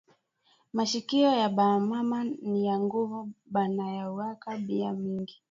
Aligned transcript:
Mashikiyo 0.73 1.29
ya 1.39 1.49
ba 1.55 1.67
mama 1.91 2.17
ni 2.49 2.59
ya 2.67 2.75
nguvu, 2.85 3.19
banayuwaka 3.53 4.49
bia 4.65 4.91
mingi 4.93 5.35